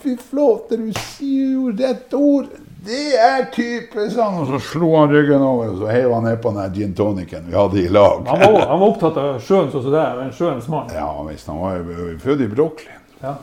[0.00, 2.48] Fy flate, du sier jo rett ord!
[2.86, 6.38] Det er type han, Og så slo han ryggen over, og så heiv han ned
[6.40, 8.24] på den gin tonicen vi hadde i lag.
[8.28, 10.22] Han, var, han var opptatt av sjøen sånn som det er.
[10.24, 10.92] En sjøens mann.
[10.96, 11.48] Ja visst.
[11.52, 13.04] Han var jo født i Brooklyn.
[13.20, 13.34] Ja.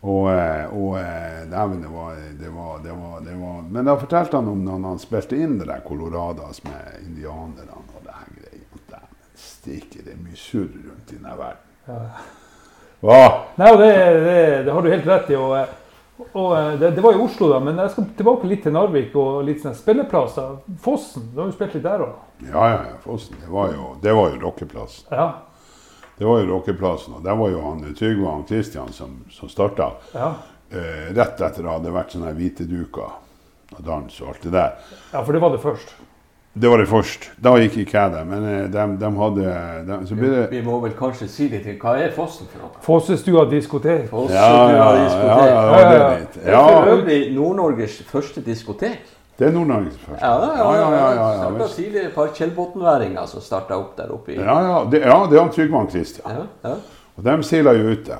[0.00, 3.96] Og, eh, og eh, dæven, det var, det, var, det, var, det var Men da
[4.00, 8.32] fortalte han om når han spilte inn det der Coloradas med indianerne og det her
[8.36, 8.50] greia.
[9.60, 11.66] Stikke, det er mye surr rundt i denne verden.
[11.86, 11.98] Ja.
[13.00, 13.20] Hva?
[13.60, 13.92] Nei, det,
[14.24, 15.36] det, det har du helt rett i.
[15.36, 19.14] Og, og det, det var i Oslo, da, men jeg skal tilbake litt til Narvik
[19.20, 20.58] og litt sånne spilleplasser.
[20.84, 22.18] Fossen, du har jo spilt litt der òg.
[22.46, 23.36] Ja, ja, ja, Fossen.
[23.40, 25.12] Det var jo, det var jo rockeplassen.
[25.12, 25.28] Ja.
[26.20, 29.94] Det var jo rockeplassen, og der var jo han Trygve og Christian som, som starta.
[30.12, 30.34] Ja.
[30.70, 33.16] Eh, rett etter det hadde vært sånne hvite duker
[33.76, 34.76] og dans og alt det der.
[35.12, 35.94] ja, for det var det først.
[36.52, 37.28] Det var det først.
[37.38, 39.52] Da gikk ikke jeg der, men eh, de, de hadde
[39.86, 42.64] de, Så ble det Vi må vel kanskje si litt til hva er Fossen for
[42.64, 42.80] noe?
[42.82, 44.08] Fossestua diskotek.
[44.10, 46.42] Fossestua Ja, ja, ja, ja, det det.
[46.42, 48.98] Det er for øvrig Nord-Norges første diskotek.
[49.38, 50.26] det er Nord-Norges første.
[50.26, 50.72] Ja, ja, ja.
[50.74, 54.58] ja, ja, ja, ja, tidligere et par Kjellbotnværinger som starta opp der oppe i ja,
[54.66, 56.26] ja, det, ja, det er han Trygve Kristian.
[56.26, 56.34] Christian.
[56.64, 56.74] Ja, ja.
[57.16, 58.18] Og de seila jo ute.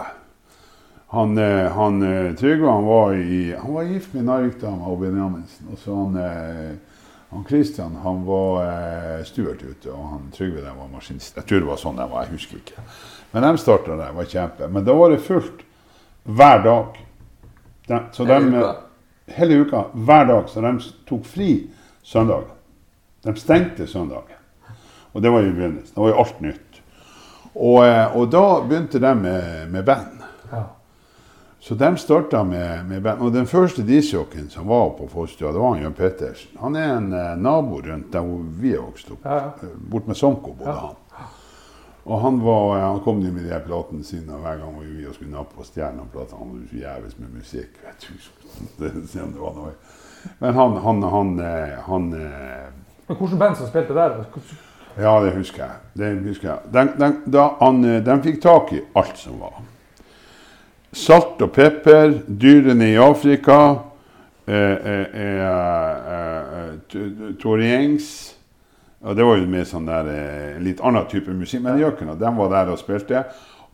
[1.11, 5.67] Han, eh, han eh, Trygve han var, i, han var gift med Narvik-dama og Benjaminsen.
[5.73, 6.90] Og så han, eh,
[7.31, 11.37] han Christian han var eh, stuert ute, og han Trygve den var maskinist.
[11.37, 12.85] Jeg tror det var sånn det var, jeg husker ikke.
[13.31, 14.69] Men de starta der, var kjempe.
[14.69, 15.63] Men da var det fullt
[16.25, 16.99] hver dag.
[17.87, 18.73] De, så Hele de, uka.
[19.37, 20.49] hele uka, hver dag.
[20.51, 20.73] Så de
[21.07, 21.53] tok fri
[22.03, 22.51] søndag.
[23.23, 24.35] De stengte søndag.
[25.13, 25.95] Og det var jo begynnelsen.
[25.95, 26.83] Det var jo alt nytt.
[27.55, 30.21] Og, eh, og da begynte de med, med band.
[30.51, 30.65] Ja.
[31.61, 33.21] Så de starta med, med band.
[33.21, 36.55] Og den første disjokken som var på Fosstua, det var Jørn Pettersen.
[36.61, 39.27] Han er en eh, nabo rundt der hvor vi er vokst opp.
[39.29, 39.51] Ja, ja.
[39.69, 40.87] Eh, Bort med Somko bodde Ja.
[40.87, 41.27] han.
[42.05, 45.35] Og han, var, eh, han kom med de platene sine, hver gang vi, vi skulle
[45.35, 46.39] nappe på Stjerna-plata.
[46.41, 47.77] Han var så jævlig med musikk.
[47.85, 48.87] vet du.
[48.87, 49.75] Det, var noe.
[50.41, 54.17] Men han, han, han, eh, han Men hvilket band som spilte der?
[54.97, 55.77] Ja, det husker jeg.
[55.93, 56.73] Det husker jeg.
[56.73, 59.61] Den, de, da han, de fikk tak i alt som var.
[60.93, 63.59] Salt og pepper, dyrene i Afrika,
[64.47, 68.37] eh, eh, eh, eh, t- Toriengs
[69.01, 71.63] og Det var jo mer sånn der, eh, litt annen type musikk.
[71.63, 73.23] Men Jøkken, og de var der og spilte.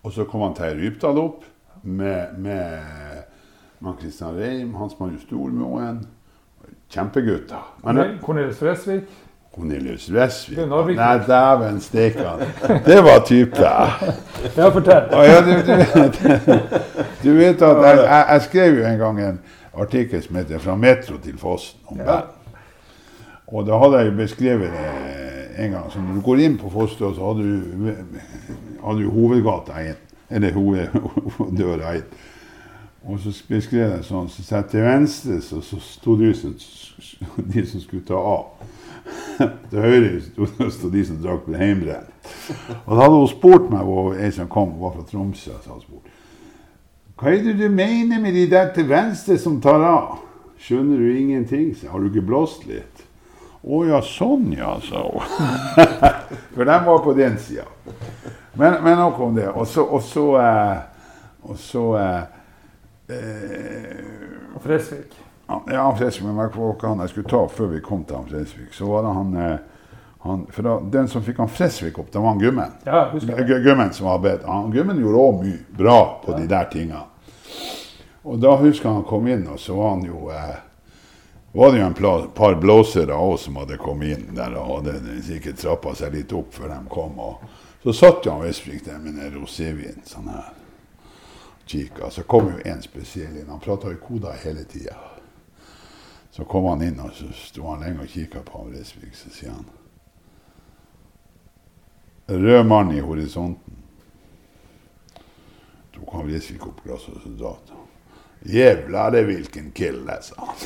[0.05, 1.43] Og så kom han til Rypdal opp
[1.83, 3.25] med, med
[3.81, 6.05] Mann Christian Reim, Hans Marius Stormoen.
[6.89, 7.59] Kjempegutter.
[8.23, 9.09] Cornelis Fresvik.
[9.57, 10.97] Cornelius Narvik.
[10.97, 12.25] Nei, dæven steike.
[12.87, 13.57] Det var type.
[14.57, 15.09] Ja, fortell.
[15.11, 15.75] Ja, du, du,
[17.23, 19.41] du vet at jeg, jeg, jeg skrev jo en gang en
[19.75, 22.21] artikkel som heter 'Fra Metro til Fossen' om Ja.
[23.47, 25.93] Og da hadde jeg jo beskrevet det en gang.
[25.93, 27.93] Så når du går inn på Fosstua, så hadde du,
[28.87, 30.01] hadde du hovedgata inn.
[30.31, 32.03] Eller hoveddøra inn.
[33.07, 36.57] Og så beskrev jeg sånn, så satt til venstre så, så sto de som,
[37.55, 38.49] de som skulle ta av.
[39.71, 42.13] til høyre sto de som drakk hjemmebrent.
[42.85, 45.75] Og da hadde hun spurt meg, og ei som kom, hun var fra Tromsø, så
[45.75, 46.13] hadde spurt
[47.17, 50.23] Hva er det du mener med de der til venstre som tar av?
[50.61, 51.75] Skjønner du ingenting?
[51.77, 51.91] Så.
[51.93, 53.05] Har du ikke blåst litt?
[53.67, 55.25] Å ja, sånn ja, sa hun.
[56.55, 57.67] For de var på den sida.
[58.57, 59.49] Men, men nok om det.
[59.53, 60.77] Og så Og så, eh,
[61.43, 62.23] og så eh,
[63.17, 65.26] eh, Fresvik.
[65.49, 68.87] Ja, ja, Fresvik, men hva han jeg skulle ta før vi kom til han Så
[68.87, 69.59] var det han, eh,
[70.27, 72.73] han For da, den som fikk han Fresvik opp, det var han Gummen.
[72.85, 73.63] Ja, husker.
[73.63, 74.45] Gummen som var bedt.
[74.47, 77.05] Han Gummen gjorde òg mye bra på de der tinga.
[78.27, 80.57] Og da husker han kom inn, og så var han jo eh,
[81.57, 85.63] var det jo en par blåsere òg som hadde kommet inn der og hadde sikkert
[85.63, 87.17] trappa seg litt opp før de kom.
[87.17, 90.51] Og så satt jo han Vestbrik der med en rosévin sånn her.
[91.67, 92.11] Kika.
[92.11, 93.49] Så kom jo en spesiell inn.
[93.49, 94.99] Han prata i koda hele tida.
[96.37, 99.55] Så kom han inn, og så sto han lenge og kikka på han Så sier
[99.55, 99.65] han
[102.27, 103.77] Rød mann i horisonten.
[105.95, 107.85] Tok han Vresvik opp glasset og så sa han.
[108.51, 110.57] Jævla det hvilken kille, sa han.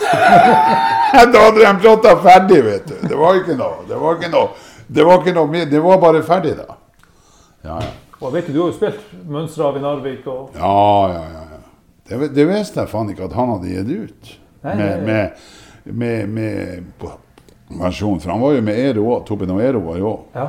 [1.32, 2.96] da hadde de prata ferdig, vet du.
[3.08, 3.84] Det var ikke noe.
[3.88, 4.48] Det var ikke noe.
[4.88, 5.68] Det var ikke noe mer.
[5.70, 6.78] Det var bare ferdig, da.
[7.62, 7.92] Ja, ja.
[8.20, 11.44] Og vet du, du har jo spilt av i Narvik og Ja, ja, ja.
[11.54, 11.62] ja.
[12.08, 14.32] Det, det visste jeg faen ikke at han hadde gitt ut.
[14.60, 15.46] Nei, med, nei, med,
[15.84, 17.10] med, med på
[17.70, 19.24] versjon, For han var jo med Ero òg.
[19.26, 20.20] Toppen og Ero var jo òg.
[20.34, 20.48] Ja.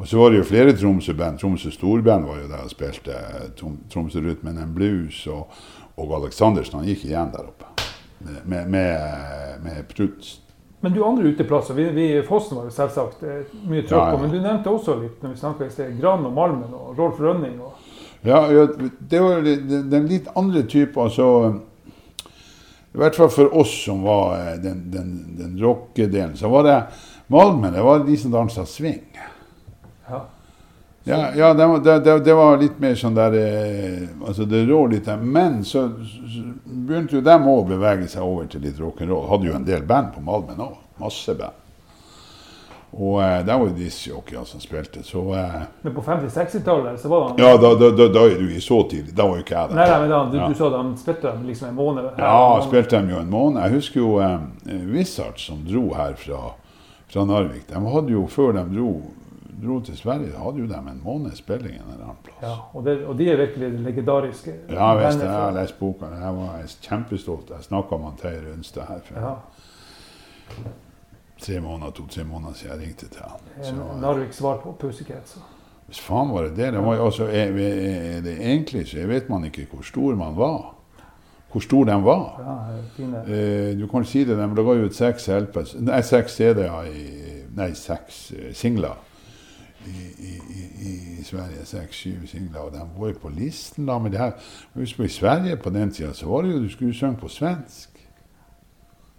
[0.00, 1.38] Og så var det jo flere Tromsø-band.
[1.38, 3.16] Tromsø Storband var jo der og spilte
[3.92, 5.26] Tromsø Rytmen en Blues.
[5.26, 5.50] Og,
[6.00, 7.68] og Aleksandersen han gikk igjen der oppe.
[8.20, 10.38] Med, med, med, med Pruts.
[10.80, 14.14] Men du andre uteplasser, vi, vi i Fossen var jo selvsagt eh, mye trøkk på,
[14.16, 14.20] ja.
[14.22, 17.20] men du nevnte også litt når vi snakka i sted, Gran og Malmen og Rolf
[17.20, 17.58] Rønning.
[17.60, 17.76] Og,
[18.22, 18.66] Ja, ja,
[19.08, 21.26] det var den litt andre type, altså
[22.90, 26.76] I hvert fall for oss som var eh, den, den, den rockedelen, så var det
[27.30, 29.04] Malmen det var de som dansa swing.
[30.08, 30.20] ja.
[31.04, 34.66] Ja, ja det, var, det, det, det var litt mer sånn der eh, Altså, det
[34.68, 35.22] rå litt der.
[35.22, 39.28] Men så, så begynte jo dem òg å bevege seg over til litt rock'n'roll.
[39.30, 40.76] Hadde jo en del band på Malmen òg.
[41.00, 41.59] Masse band.
[42.92, 47.28] Og eh, der var jo discjockeyer som spilte, så eh, Men på 50-60-tallet så var
[47.28, 49.14] han Ja, da, da, da, da er du i så tidlig.
[49.16, 49.76] Da var jo ikke jeg der.
[49.78, 50.48] Nei, nei, men da, du, Ja.
[50.50, 52.02] du sa det, han spilte dem liksom en måned.
[52.10, 52.66] her, Ja, en måned.
[52.68, 53.62] spilte dem jo en måned.
[53.62, 56.40] Jeg husker jo eh, Wizard som dro her fra,
[57.14, 57.68] fra Narvik.
[57.70, 58.90] De hadde jo, før de dro,
[59.62, 62.42] dro til Sverige, hadde jo de en måneds spilling en eller annen plass.
[62.42, 64.54] Ja, og, det, og de er virkelig legendariske.
[64.72, 66.10] Ja visst, jeg har lest boka.
[66.10, 67.50] Jeg var kjempestolt.
[67.54, 69.34] Jeg snakka med Terje Runstad her for Ja,
[71.40, 73.64] tre måneder, to-tre måneder siden jeg ringte til han.
[73.64, 75.28] Så, Narvik svar på Pussycat.
[75.28, 75.40] Så.
[75.86, 76.72] hvis faen var det det?
[76.72, 80.36] det var, jo altså, er, er det egentlig så vet man ikke hvor stor man
[80.36, 80.74] var.
[81.52, 82.26] Hvor stor den var.
[82.98, 83.06] Ja.
[83.34, 87.06] Eh, du kan si det, de laga jo ut seks LPs, nei, seks CD-er i
[87.50, 88.94] Nei, seks eh, singler
[89.86, 91.64] i, i, i, i Sverige.
[91.64, 94.32] Seks-syv singler, og de var jo på listen da med det her.
[94.74, 97.28] Husk på, I Sverige på den tida så var det jo du skulle synge på
[97.28, 97.90] svensk.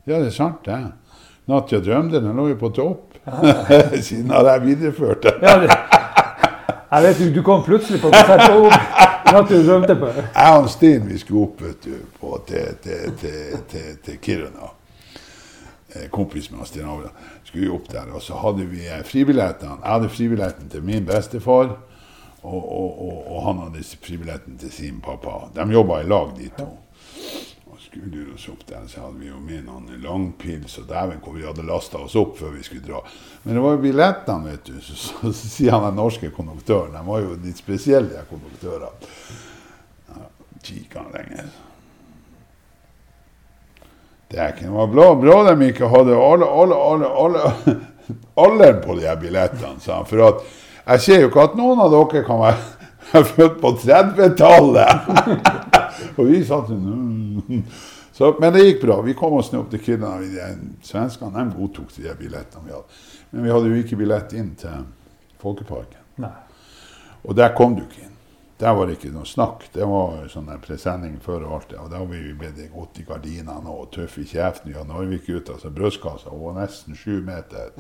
[0.07, 0.91] Ja, det er sant, det.
[1.51, 3.17] Jeg drømte', den lå jo på topp.
[4.07, 5.41] Siden har jeg videreført den.
[5.41, 5.69] Ja, det,
[6.91, 8.49] jeg vet du, du kom plutselig på konsert
[9.31, 10.09] natt drømte på.
[10.11, 14.71] Jeg og Stein vi skulle opp vet du, på, til, til, til, til, til Kiruna.
[15.95, 17.13] Eh, Kompis med Stein Avla.
[17.47, 19.77] Skulle opp der, og så hadde vi eh, fribillettene.
[19.79, 21.77] Jeg hadde fribilletten til min bestefar,
[22.41, 25.45] og, og, og, og han hadde fribilletten til sin pappa.
[25.55, 26.69] De jobba i lag, de to.
[27.91, 31.43] Skulle oss opp der, så hadde vi jo med noen langpils og dæven hvor vi
[31.43, 33.01] hadde lasta oss opp før vi skulle dra.
[33.43, 34.77] Men det var jo billettene, vet du.
[34.79, 39.11] Så, så, så, sier han den norske konduktøren, de var jo litt spesielle, de konduktørene.
[40.07, 40.23] Ja,
[40.95, 41.51] han lenger.
[44.31, 47.77] Det er ikke noe bra, bra de ikke hadde alle, alle, alle, alle,
[48.47, 50.07] alderen på de her billettene, sa han.
[50.07, 50.47] For at
[50.85, 55.79] jeg ser jo ikke at noen av dere kan være født på 30-tallet.
[56.17, 57.63] Og vi satt sånn
[58.11, 58.99] så, Men det gikk bra.
[59.01, 60.17] Vi kom oss ned opp til Kiruna.
[60.21, 60.51] De
[60.85, 63.01] Svenskene de godtok de billettene vi hadde.
[63.31, 64.87] Men vi hadde jo ikke billett inn til
[65.41, 66.03] Folkeparken.
[66.21, 66.37] Nei.
[67.23, 68.11] Og der kom du ikke inn.
[68.61, 69.63] Der var det ikke noe snakk.
[69.73, 71.79] Det var sånn presenning før og alt det.
[71.81, 74.75] Og da var vi ble godt i gardinene og tøff i kjeften.
[74.75, 77.71] Ja, Narvik-gutta, altså brystkassa var nesten sju meter.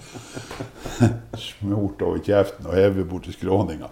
[1.45, 3.91] Smurt over kjeften og hevet bort til skråninga.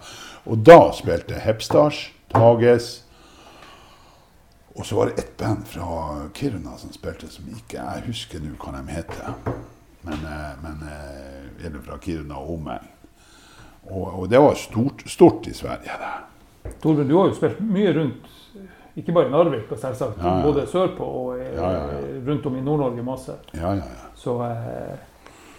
[0.50, 2.89] Og da spilte Hepstars, Tages
[4.80, 5.86] Og så var det ett band fra
[6.34, 9.34] Kiruna som spilte som ikke Jeg husker nå hva de heter.
[10.08, 12.86] Men, eh, men eh, er det fra Kiruna og omegn?
[13.89, 15.98] Og, og det var stort, stort i Sverige.
[16.00, 16.72] det.
[16.80, 18.32] Torbjørn, du har jo spilt mye rundt,
[18.96, 20.46] ikke bare i Narvik, selvsagt Ja, ja.
[20.48, 21.74] både sørpå og eh, Ja,
[22.30, 23.36] rundt om i Nord-Norge masse.
[23.54, 24.10] Ja, ja, ja.
[24.15, 24.38] Så,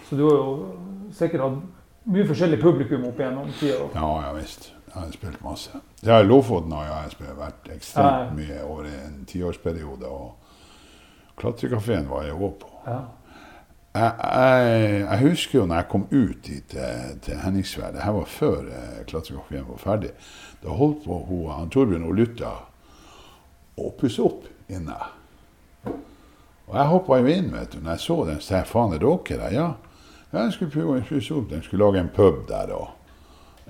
[0.09, 1.61] Så du har jo sikkert hatt
[2.09, 3.85] mye forskjellig publikum opp gjennom tida.
[3.95, 4.73] Ja, ja visst.
[4.91, 5.81] Jeg har spilt masse.
[6.03, 10.11] Ja, Lofoten har jeg spilt, vært ekstremt mye over en tiårsperiode.
[10.11, 12.71] Og klatrekafeen var jeg òg på.
[12.87, 13.01] Ja.
[13.95, 18.15] Jeg, jeg, jeg husker jo når jeg kom ut dit til, til Henningsvær, det her
[18.15, 20.13] var før eh, klatrekafeen var ferdig.
[20.63, 22.53] Da holdt på hun, han Torbjørn og Lutta
[23.81, 24.99] å pusse opp inne.
[26.71, 28.41] Og jeg hoppa jo inn vet du, når jeg så den.
[28.43, 29.55] Så jeg, faen, er dere der?
[29.57, 29.69] Ja.
[30.31, 31.49] ja, jeg skulle pusse opp.
[31.51, 32.75] De skulle lage en pub der.
[32.77, 33.00] og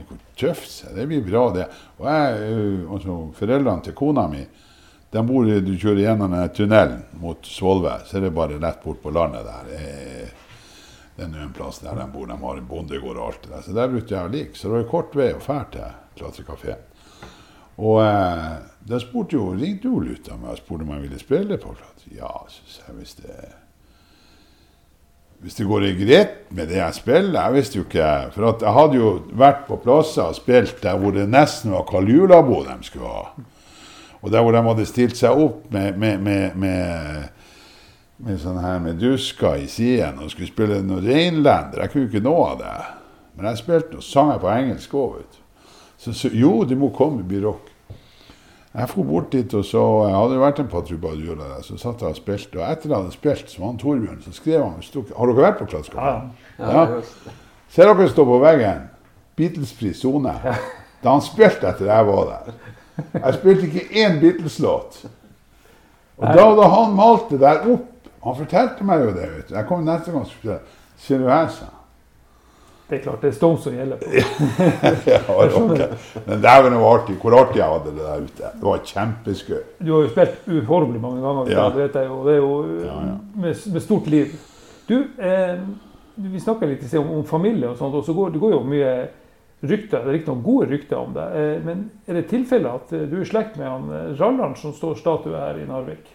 [0.00, 0.96] det kunne tøft seg.
[0.96, 1.68] Det blir bra, det.
[2.00, 4.42] Og jeg, øh, altså, foreldrene til kona mi
[5.10, 9.10] de bor, Du kjører gjennom tunnelen mot Svolvær, så er det bare rett bort på
[9.10, 9.72] landet der.
[9.74, 10.28] Eh,
[11.16, 12.26] Det er en plass der de bor.
[12.26, 13.62] De har en bondegård og alt det der.
[13.62, 14.54] Så der brukte jeg å ligge.
[14.56, 16.86] Så det var kort vei å dra til klatrekafeen.
[17.76, 18.54] Og eh,
[18.88, 22.14] de spurte jo, ringte jo Luta meg og spurte om jeg ville spille på klatre.
[22.16, 23.36] Ja, syns jeg hvis det
[25.40, 28.98] hvis det går greit med det jeg spiller Jeg visste jo ikke For jeg hadde
[28.98, 33.08] jo vært på plasser og spilt der hvor det nesten var Karl Julabo de skulle
[33.08, 33.46] ha.
[34.20, 37.28] Og der hvor de hadde stilt seg opp med, med, med, med,
[38.20, 41.80] med sånn her med dusker i siden og skulle spille noe reinlender.
[41.80, 42.74] Jeg kunne jo ikke noe av det.
[43.36, 45.70] Men jeg spilte noen sang jeg på engelsk òg, vet du.
[46.00, 47.69] Så, så jo, du må komme, det rock.
[48.74, 51.56] Jeg dro bort dit, og så jeg hadde vært en patrubadur der.
[51.66, 52.60] Så satt jeg og spilte.
[52.60, 54.76] Og etter at jeg hadde spilt, så var han Torbjørn, så skrev han
[55.16, 56.30] Har dere vært på Ja, Klassekampen?
[56.58, 56.64] ja.
[56.64, 56.96] Ja, Ja.
[56.96, 57.32] just det.
[57.68, 58.80] Ser dere stå på veggen?
[59.36, 60.34] Beatles-fri sone.
[61.02, 62.52] Da han spilte etter jeg var der.
[63.24, 65.04] Jeg spilte ikke én Beatles-låt.
[66.18, 67.86] Og da da han malte der opp
[68.24, 69.28] Han fortalte meg jo det.
[69.36, 69.54] vet du.
[69.54, 70.58] Jeg kom neste gang og skulle
[70.98, 71.79] Ser du her, sa han.
[72.90, 74.00] Det er klart, det er Stones som gjelder.
[74.00, 74.06] på.
[75.10, 75.84] Ja, okay.
[76.26, 77.14] Men dæven, det var artig.
[77.22, 78.50] Hvor artig jeg hadde det der ute.
[78.56, 79.60] Det var kjempeskøy.
[79.78, 81.52] Du har jo spilt uhorvelig mange ganger.
[81.52, 81.68] Ja.
[81.70, 83.14] Det vet jeg og Det er jo Ja, ja.
[83.44, 84.34] Med, med stort liv.
[84.88, 85.62] Du, eh,
[86.14, 88.56] vi snakka litt i sted om, om familie og sånt, og så går det går
[88.56, 88.94] jo mye
[89.60, 90.00] rykter.
[90.02, 91.28] Det er riktignok gode rykter om det.
[91.38, 94.56] Eh, men er det tilfelle at eh, du er i slekt med han eh, Rallan
[94.58, 96.10] som står statue her i Narvik?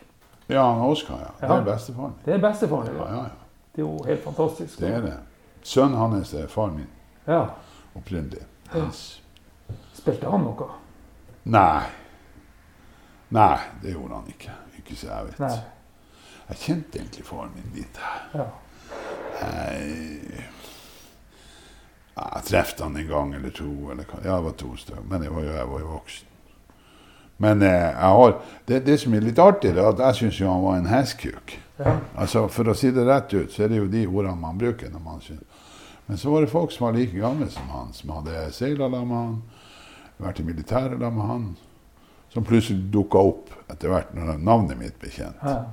[0.51, 1.31] Ja, han Oskar, ja.
[1.39, 2.19] Det er bestefaren min.
[2.25, 2.99] Det er bestefaren din.
[2.99, 3.41] Ja, ja, ja.
[3.75, 4.79] Det er jo helt fantastisk.
[4.79, 5.15] Det er det.
[5.65, 6.89] Sønnen hans er faren min
[7.28, 7.39] Ja.
[7.97, 8.43] opprinnelig.
[8.73, 8.84] Ja.
[8.86, 9.21] Yes.
[9.97, 10.67] Spilte han noe?
[11.49, 11.86] Nei.
[13.34, 14.54] Nei, det gjorde han ikke.
[14.78, 15.39] Ikke så jeg vet.
[15.41, 15.56] Nei.
[16.49, 17.97] Jeg kjente egentlig faren min litt.
[18.36, 18.45] Ja.
[19.41, 20.43] Jeg,
[22.15, 23.71] jeg traff han en gang eller to.
[23.91, 25.01] Eller, ja, det var to stykker.
[25.10, 26.28] Men jeg var jo, jeg var jo voksen.
[27.38, 30.63] Men eh, har, det, det som er litt artig, er at jeg syns jo han
[30.63, 31.58] var en hestkuk.
[31.78, 31.98] ja.
[32.15, 34.89] Altså, For å si det rett ut, så er det jo de ordene man bruker.
[34.93, 35.41] når man synes.
[36.08, 39.08] Men så var det folk som var like gamle som han, som hadde seila sammen
[39.08, 39.41] med han,
[40.21, 41.48] vært i militæret sammen med han,
[42.30, 45.41] som plutselig dukka opp etter hvert når navnet mitt ble kjent.
[45.43, 45.63] ja.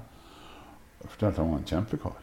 [1.03, 2.19] Jeg fortalte han var en kjempekar.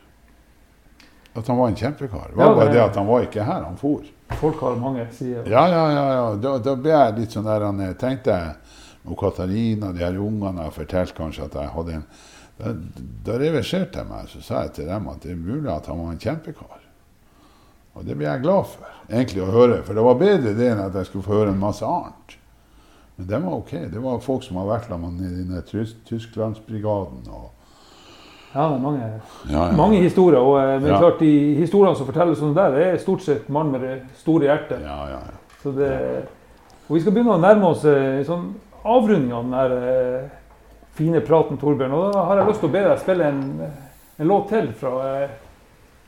[1.35, 2.27] At han var en kjempekar.
[2.29, 4.01] Det var bare det- det at han var ikke her, han for.
[4.39, 5.43] Folk har mange sider.
[5.51, 6.05] Ja, ja, ja.
[6.13, 6.35] ja.
[6.35, 8.55] Da, da ble jeg litt sånn der han tenkte jeg,
[9.05, 12.05] med Katarina, de her ungene, jeg fortalte kanskje at jeg hadde en
[12.59, 12.73] Da,
[13.23, 15.95] da reverserte jeg meg, så sa jeg til dem at det er mulig at han
[16.01, 16.81] var en kjempekar.
[17.95, 19.77] Og det ble jeg glad for, egentlig, å høre.
[19.87, 22.35] For det var bedre det enn at jeg skulle få høre en masse annet.
[23.15, 23.71] Men det var ok.
[23.93, 25.61] Det var folk som har vært sammen i denne
[26.09, 27.23] Tysklandsbrigaden.
[27.31, 27.49] og
[28.53, 29.07] Ja, det er mange,
[29.49, 29.71] ja, ja.
[29.77, 30.39] mange historier.
[30.39, 30.99] Og eh, men Ja.
[30.99, 34.45] klart, de historiene som fortelles om der, det er stort sett mann med det store
[34.51, 34.81] hjertet.
[34.83, 35.37] Ja, ja, ja.
[35.63, 36.25] Så det,
[36.89, 38.55] og vi skal begynne å nærme oss eh, sånn
[38.97, 40.29] avrunding av den der, eh,
[40.97, 41.91] fine praten, Torbjørn.
[41.91, 43.43] Og da har jeg lyst til å be deg spille en,
[44.19, 45.29] en låt til fra eh,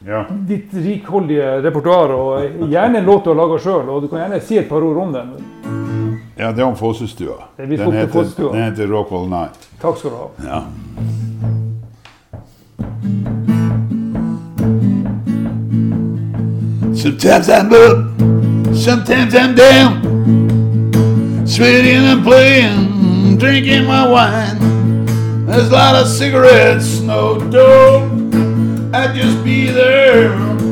[0.08, 0.26] ja.
[0.30, 2.16] ditt rikholdige repertoar.
[2.18, 4.84] Og gjerne en låt du har laga sjøl, og du kan gjerne si et par
[4.84, 5.36] ord om den.
[6.38, 7.38] Ja, det er om Fossestua.
[7.58, 8.54] Den heter, Fossestua.
[8.54, 9.70] den heter Rock All Night.
[9.82, 10.30] Takk skal du ha.
[10.48, 10.64] Ja.
[17.02, 20.61] Sometimes I'm up, sometimes I'm down,
[21.52, 24.58] sweating and playing, drinking my wine.
[25.46, 28.10] There's a lot of cigarettes, no dope.
[28.94, 30.30] I'd just be there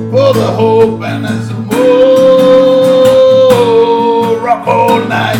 [0.09, 1.79] for the hope, and there's some more
[4.39, 5.35] rock all night.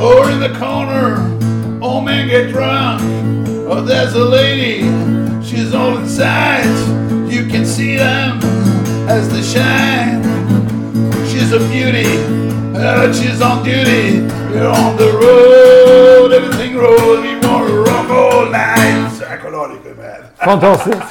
[0.00, 1.20] Or in the corner,
[1.82, 3.02] old man get drunk.
[3.68, 4.84] Oh, there's a lady,
[5.44, 6.64] she's all inside.
[7.30, 8.40] You can see them
[9.06, 10.77] as they shine.
[11.30, 12.08] She's a beauty,
[12.74, 14.20] uh, she's on duty.
[14.50, 17.20] We're on the road, everything rolls.
[17.20, 19.10] We want to rock all night.
[19.12, 20.20] Psychological man.
[20.36, 21.02] Fantastisk.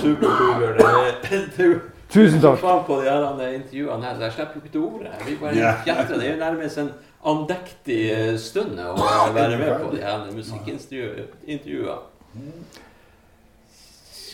[0.00, 2.58] Supert, Du Tusen takk.
[2.58, 5.10] faen på de her andre intervjuene her, så jeg slipper jo ikke til ordet.
[5.26, 6.08] Vi bare yeah.
[6.08, 6.90] Det er jo nærmest en
[7.24, 8.96] andektig eh, stund å
[9.34, 12.00] være med på de her musikkintervjuene.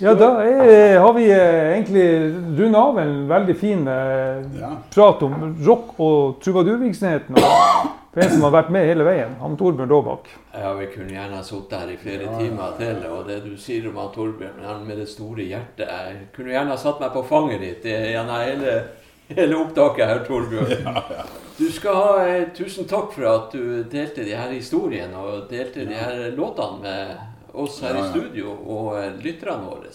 [0.00, 2.06] Ja, da er, har vi eh, egentlig
[2.58, 4.72] runda av en veldig fin eh, Ja.
[4.92, 7.36] prat om rock og trubadurvirksomheten.
[7.36, 10.28] For en som har vært med hele veien, han Torbjørn Daabak.
[10.56, 13.02] Ja, vi kunne gjerne ha sittet her i flere timer til.
[13.12, 16.72] Og det du sier om han Torbjørn, han med det store hjertet Jeg kunne gjerne
[16.72, 18.76] ha satt meg på fanget ditt gjennom hele,
[19.32, 21.02] hele opptaket her, Torbjørn.
[21.56, 25.86] Du skal ha eh, tusen takk for at du delte de her historiene og delte
[25.88, 27.14] de her låtene med
[27.64, 29.92] oss her i studio og eh, lytterne våre.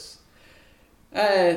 [1.12, 1.56] Jeg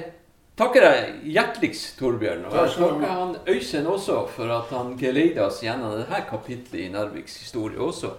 [0.59, 2.47] takker deg hjerteligst, Torbjørn.
[2.51, 6.93] Og jeg takker han Øystein også for at han geleider oss gjennom dette kapitlet i
[6.95, 8.15] Narviks historie også.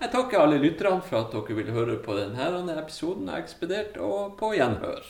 [0.00, 4.36] Jeg takker alle lytterne for at dere vil høre på denne episoden av Ekspedert, og
[4.40, 5.04] på gjenhør.